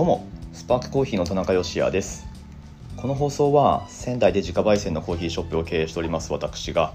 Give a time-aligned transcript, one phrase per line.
[0.00, 2.26] どうもスパークコーヒーの田中芳也です。
[2.96, 6.94] この放送は仙台で自家焙煎のコーヒーショップを経営しております私が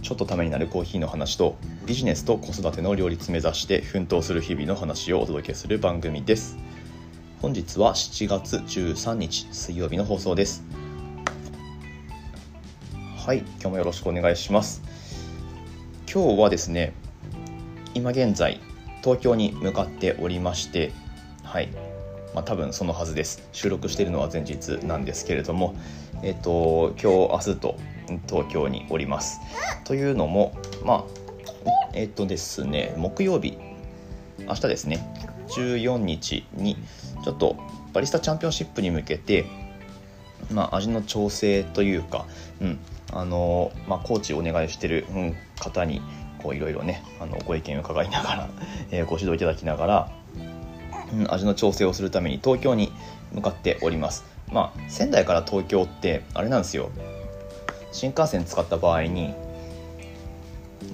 [0.00, 6.56] ちょっとためになるコーヒーの話とビジネスと子育ての両立目指して奮闘する日々の話をお届けする番組です。
[7.42, 10.64] 本日は7月13日水曜日の放送です。
[13.18, 14.80] はい今日もよろしくお願いします。
[16.10, 16.94] 今日はですね
[17.92, 18.62] 今現在
[19.02, 20.90] 東京に向かっておりまして
[21.44, 21.89] はい。
[22.34, 23.48] まあ、多分そのはずです。
[23.52, 25.74] 収録しているのは前日なんですけれども
[26.22, 27.76] えっ、と今日明日と
[28.28, 29.40] 東京におります。
[29.84, 31.04] というのもまあ
[31.94, 33.58] えっ、とですね木曜日
[34.38, 35.14] 明日ですね
[35.48, 36.76] 14日に
[37.24, 37.56] ちょっと
[37.92, 39.44] バリスタチャンピオンシップに向けて
[40.52, 42.26] まあ、味の調整というか、
[42.60, 42.78] うん
[43.12, 45.06] あのまあ、コーチお願いしている、
[45.58, 46.00] 方に
[46.52, 48.50] いろいろねあのご意見を伺いながら、
[48.90, 50.12] えー、ご指導いただきながら、
[51.28, 52.92] 味の調整をするために東京に
[53.32, 54.24] 向かっております。
[54.50, 56.90] まあ仙台から東京ってあれなんですよ。
[57.92, 59.34] 新幹線使った場合に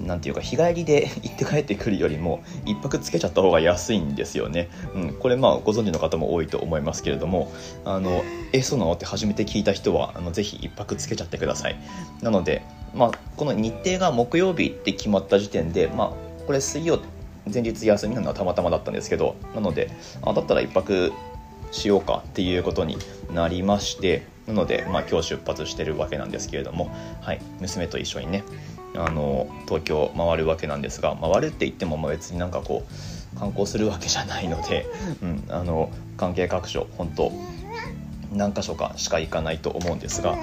[0.05, 7.51] なんていうか日帰りで 行って帰ってくるよりも1泊つけちゃった方が安いんですよね、うん、これまあご存知の方も多いと思いますけれども
[7.85, 8.23] あの
[8.53, 8.93] えそうなの？
[8.93, 11.75] って初めて聞いた人はあのぜひ1泊つけちゃってください。
[12.21, 12.61] なので、
[12.93, 16.99] まあ、この日程が木曜日って決まった時点で、まあ、これ水曜
[17.53, 21.11] 前日休みなのはたまたまだったんですけどなのであだったら1泊
[21.71, 22.97] しようかっていうことに
[23.33, 26.89] なりましてなので、まあ、今日出発してるわけなんですけれども、
[27.21, 28.43] はい、娘と一緒にね
[28.95, 32.83] あの東京回るわけなんですが回るって言っても別になんかこ
[33.35, 34.87] う観光するわけじゃないので、
[35.21, 37.31] うん、あの関係各所本当
[38.33, 40.37] 何箇所かしか行かないと思うんですが、うん、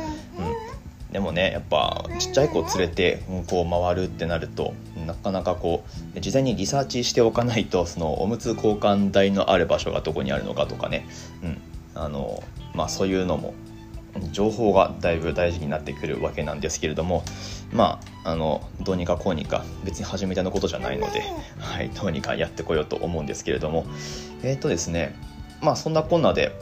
[1.13, 5.85] でもねやっぱちっちゃい子を連れてこう回るってなるとなかなかこ
[6.17, 11.07] う事前にリサーチしておかないとそのおむつ交換台のある場所がどこにあるのかとかね、
[11.43, 11.59] うん。
[11.95, 12.43] あの
[12.75, 13.55] まあ、そういうのも
[14.33, 17.23] 情報がだいぶ大事になってくるわけなんですけれども
[17.73, 21.23] まああのどうにかこうにか別に初めてのことじゃないので、
[21.59, 23.87] はい、どうにかやってこようと思うんですけれども。
[24.43, 25.14] えっ、ー、とですね
[25.61, 26.53] まあそんなこんなで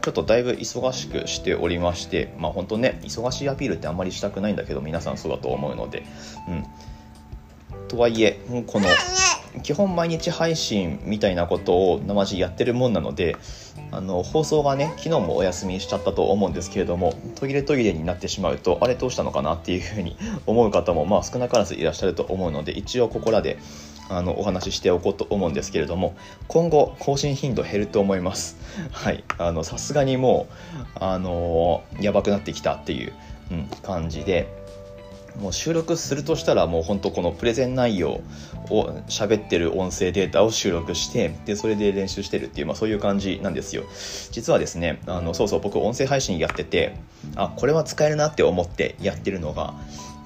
[0.00, 6.04] ちょっとだいぶ忙しくしておりまして、まあ本当ね、忙しいアピールってあんまりしたくないんだけど、皆さんそうだと思うので、
[6.48, 6.64] うん。
[7.88, 8.88] とはいえ、この、
[9.62, 13.36] 基本毎日配信みたいなことを生地やってるもんなので、
[13.90, 20.16] あの、放送がね、昨日もお休みしちゃったと思うんですけれども、途切れ途切れになってしまうと、あれどうしたのかなっていうふうに
[20.46, 23.58] 思う方も、まあ少なからずいらっしゃると思うので、一応ここらで、
[24.10, 26.16] あのお話ししておこうと思うんですけれども
[26.46, 28.56] 今後更新頻度減ると思います。
[28.90, 29.22] はい。
[29.36, 30.46] あのさすがにも
[30.96, 33.12] うあのやばくなってきたっていう、
[33.50, 34.48] うん、感じで
[35.36, 38.20] もう収録するとしたらもう本当このプレゼン内容
[38.70, 43.84] を喋ってる音声データを収録してでそれで練習してるっていう、まあ、そういう感じなんですよ。
[44.32, 46.96] 実はですねあのそうそう僕音声配信やってて
[47.36, 49.74] あこれは使えるなって思ってやってるのが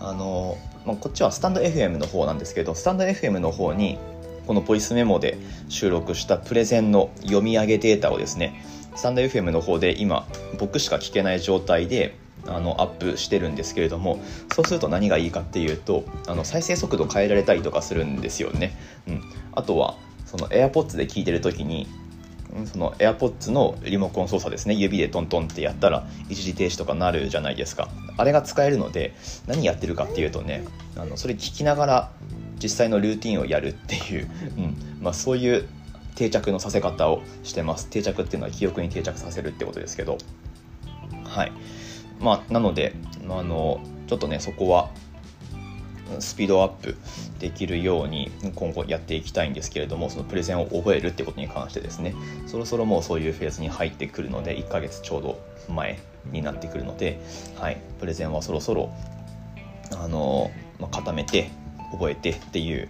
[0.00, 3.98] あのまあ、こっちはスタンド FM の方なんですけどスタンド FM の方に
[4.46, 5.38] このボイスメモで
[5.68, 8.64] 収録したプレゼンの読み上げデータをですね
[8.96, 10.26] スタンド FM の方で今
[10.58, 14.20] 僕しか聞けない状態であのアップしてるんですけれども
[14.52, 18.76] そうすると何がいいかっていうとあの再生速度変えられたりとかするんですよね、
[19.06, 19.22] うん、
[19.52, 21.86] あとはその AirPods で聞いてる時に
[22.66, 24.74] その AirPods のリモコン操作ですね。
[24.74, 27.88] 指でトントンってやったら一時停止とかなるじゃないですか。
[28.18, 29.14] あれが使えるので
[29.46, 30.64] 何やってるかっていうとね
[30.96, 32.12] あのそれ聞きながら
[32.62, 34.76] 実際のルーティンをやるっていう、うん。
[35.00, 35.66] まあ、そういう
[36.14, 37.88] 定着のさせ方をしてます。
[37.88, 40.18] 定着っていうのは記憶に定着させるってことですけど。
[41.24, 41.52] はい。
[42.22, 42.94] まあなので
[43.26, 44.90] まあのちょっとねそこは
[46.18, 46.96] スピードアップ
[47.38, 52.14] できるように今後やっていきたいんですけれどもそのプレゼンを覚えるってことに関してですね。
[52.46, 55.98] そろそろもうそういうフェーズに入ってくるので1ヶ月ちょうど前
[56.30, 57.20] になってくるので、
[57.58, 58.92] はい、プレゼンはそろそろ
[59.96, 61.50] あの、まあ、固めて
[61.92, 62.88] 覚えてっていう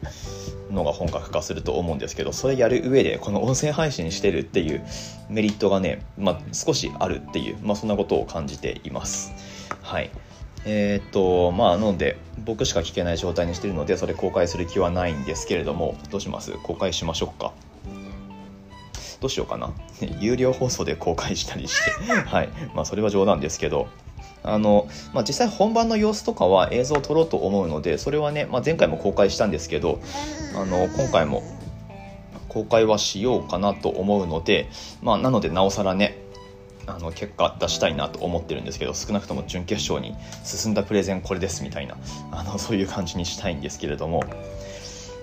[0.70, 4.82] のが本格化すると思うんですけどそれやる上でこの音声配信してるっていう
[5.28, 9.32] メリットがね、まあ、少しあるっていう、まあ、そんなことを感じています。
[9.82, 10.10] はい。
[10.64, 16.52] えー、っとまあなので僕しか聞けない状態にしてるのでそれ公開する気はないんですけれどもどうします？
[16.62, 17.52] 公開しましょうか。
[19.20, 19.72] どうしようかな。
[20.20, 21.90] 有料放送で公開したりして。
[22.26, 22.48] はい。
[22.74, 23.88] まあそれは冗談ですけど。
[24.42, 30.00] あの、まあ、実際本番の様子とかは映像を撮ろうと思うのでそれはね、まあ、前回も公開したんですけど
[30.56, 31.42] あの今回も
[32.48, 34.68] 公開はしようかなと思うので、
[35.00, 36.18] まあ、なのでなおさらね
[36.86, 41.96] あの結果出したいなと思ってるんですけど少なくとも準決勝に進んだプレゼンこれですみたいな
[42.32, 44.24] あのそういう感じにしたいんですけれども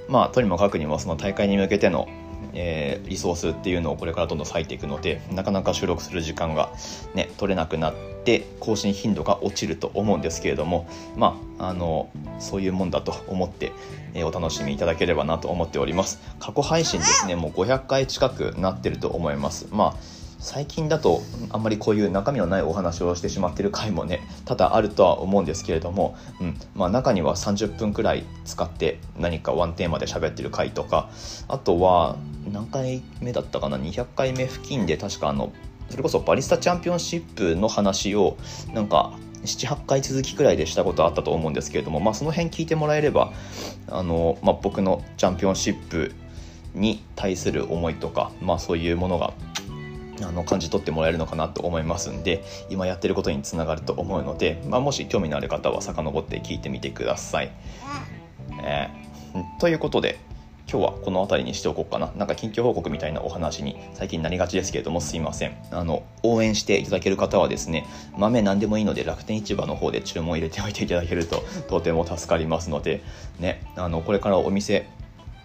[0.07, 2.07] まあとにもかくにもその大会に向けての
[2.53, 6.71] えー、リソースっていうのをこれからどんどん割いていくのでなかなか収録する時間が、
[7.13, 7.93] ね、取れなくなっ
[8.23, 13.71] て更新頻度が落ちると思うんですけれどもまああのそういうもんだと思って、
[14.13, 16.19] えー、お楽しみいただければなと思っております。
[16.39, 19.67] 過去配信ですねもう500回近くなってると思います。
[19.71, 21.21] まあ最近だと
[21.51, 31.09] あんまりこういう中身のないお話をしてしまってる回もね多々あるとは思うんですけれども、うんまあ、中には30分くらい使って何かワンテーマで喋ってる回とか
[31.49, 32.15] あとは
[32.51, 35.51] 何回目だったかな200回目付近で確かあの
[35.89, 38.37] それこそバリスタチャンピオンシップの話を
[38.73, 39.13] なんか
[39.43, 43.31] 78回続きくらいでしたことあったと思うんですけれども、まあ、その辺聞いてもらえれば
[43.87, 46.13] あの、まあ、僕のチャンピオンシップ
[46.75, 49.33] に対する思いとか、まあ、そういうものが
[50.21, 57.51] あの感じ取ってもらえるのかなと思いますんで今やってることにつながると思うので、まあ、もし興味のある方は遡って聞いてみてください。
[58.61, 60.19] えー、ということで
[60.71, 62.11] 今日はこの辺りにしておこうかな。
[62.15, 65.57] なんか近況報告みたいなお話に最近なりがちですけれどもすいません。
[65.71, 73.01] あの、応援していただける方はですね、豆何でもいいので楽天市場の方で注文入れておいていただけるととても助かりますので、
[73.39, 74.87] ね、あの、これからお店、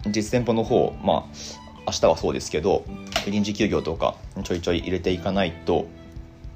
[0.05, 1.23] 実店舗の方、まあ、
[1.87, 2.83] 明日はそうですけど
[3.27, 5.87] 臨時休業とかちょいちょい入れていかないと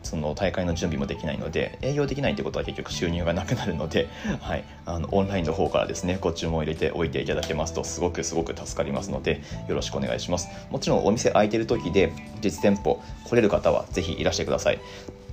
[0.04, 4.08] その大会の準備もできないので営業できないってことは結局収入がなくなるので、
[4.42, 10.48] はい、あのオンラインの方からですねご注文入れておいていただけますとすごくすごく助かりますのでよろしくお願いします。
[10.70, 12.12] もちろんお店開いてる時で
[12.42, 14.80] 実店舗来れる方はぜひいらしてください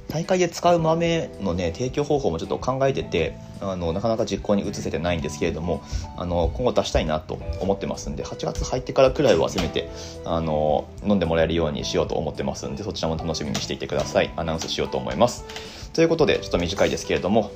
[0.08, 5.82] 大会で使う豆のね提供方法もちょっと考えててあのなかなか実行に移せてないんですけれども
[6.16, 9.90] あの今後出したいなと思ってますんで8月入ってからくらいはせめて
[10.24, 14.32] あの飲んでもらえるようにしようと思ってますんでそちらも楽しみにしていてください。
[14.36, 15.44] アナウンスしようと思います。
[15.92, 17.50] ということでちょっと短いですけれども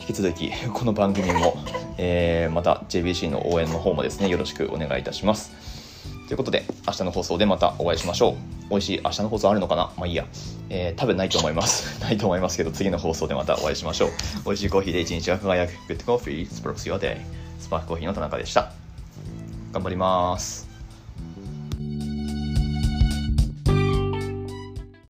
[0.00, 1.56] 引き続きこの番組も、
[1.98, 5.69] えー、また JBC の応援の方もですねよろしくお願いいたします。
[6.30, 8.36] ということで明日の放送でまたお会いしましょ
[8.68, 9.90] う美味しい明日の放送あるのかな？
[9.96, 10.24] まあいいや。
[10.68, 11.98] えー、多分ないと思います。
[12.00, 14.10] ないと思いますけど、次の放送でまたお会いしましょう。
[14.44, 17.16] 美味しいコーヒーで一日が輝く Good Coffee Sparks Your Day
[17.58, 18.70] スパークコーヒーの田中でした。
[19.72, 20.69] 頑張ります。